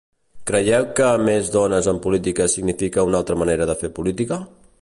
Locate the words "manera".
3.43-3.73